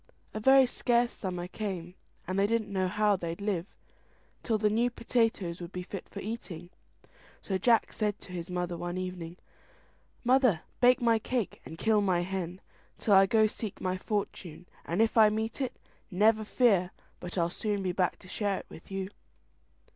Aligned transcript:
A 0.33 0.39
very 0.39 0.65
scarce 0.65 1.13
summer 1.13 1.47
came, 1.47 1.93
and 2.27 2.39
they 2.39 2.47
didn't 2.47 2.73
know 2.73 2.87
how 2.87 3.15
they'd 3.15 3.39
live 3.39 3.67
till 4.41 4.57
the 4.57 4.67
new 4.71 4.89
potatoes 4.89 5.61
would 5.61 5.71
be 5.71 5.83
fit 5.83 6.09
for 6.09 6.21
eating. 6.21 6.71
So 7.43 7.59
Jack 7.59 7.93
said 7.93 8.17
to 8.21 8.31
his 8.31 8.49
mother 8.49 8.75
one 8.75 8.97
evening, 8.97 9.37
"Mother, 10.23 10.61
bake 10.79 11.01
my 11.03 11.19
cake, 11.19 11.61
and 11.67 11.77
kill 11.77 12.01
my 12.01 12.21
hen, 12.21 12.61
till 12.97 13.13
I 13.13 13.27
go 13.27 13.45
seek 13.45 13.79
my 13.79 13.95
fortune; 13.95 14.65
and 14.85 15.03
if 15.03 15.19
I 15.19 15.29
meet 15.29 15.61
it, 15.61 15.75
never 16.09 16.43
fear 16.43 16.89
but 17.19 17.37
I'll 17.37 17.51
soon 17.51 17.83
be 17.83 17.91
back 17.91 18.17
to 18.21 18.27
share 18.27 18.57
it 18.57 18.65
with 18.69 18.89
you." 18.89 19.11